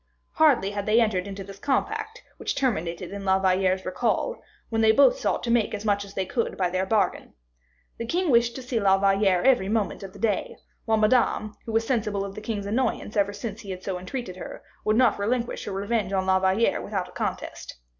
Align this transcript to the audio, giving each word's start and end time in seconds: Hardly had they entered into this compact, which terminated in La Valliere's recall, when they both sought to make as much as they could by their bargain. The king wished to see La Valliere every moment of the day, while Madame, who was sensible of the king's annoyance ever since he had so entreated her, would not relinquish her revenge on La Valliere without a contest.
Hardly 0.31 0.71
had 0.71 0.87
they 0.87 0.99
entered 0.99 1.27
into 1.27 1.43
this 1.43 1.59
compact, 1.59 2.23
which 2.37 2.55
terminated 2.55 3.11
in 3.11 3.23
La 3.23 3.37
Valliere's 3.37 3.85
recall, 3.85 4.41
when 4.69 4.81
they 4.81 4.91
both 4.91 5.19
sought 5.19 5.43
to 5.43 5.51
make 5.51 5.75
as 5.75 5.85
much 5.85 6.03
as 6.03 6.15
they 6.15 6.25
could 6.25 6.57
by 6.57 6.71
their 6.71 6.87
bargain. 6.87 7.35
The 7.99 8.07
king 8.07 8.31
wished 8.31 8.55
to 8.55 8.63
see 8.63 8.79
La 8.79 8.97
Valliere 8.97 9.43
every 9.43 9.69
moment 9.69 10.01
of 10.01 10.13
the 10.13 10.17
day, 10.17 10.55
while 10.85 10.97
Madame, 10.97 11.53
who 11.67 11.71
was 11.71 11.85
sensible 11.85 12.25
of 12.25 12.33
the 12.33 12.41
king's 12.41 12.65
annoyance 12.65 13.15
ever 13.15 13.31
since 13.31 13.61
he 13.61 13.69
had 13.69 13.83
so 13.83 13.99
entreated 13.99 14.37
her, 14.37 14.63
would 14.83 14.97
not 14.97 15.19
relinquish 15.19 15.65
her 15.65 15.71
revenge 15.71 16.11
on 16.13 16.25
La 16.25 16.39
Valliere 16.39 16.81
without 16.81 17.09
a 17.09 17.11
contest. 17.11 17.77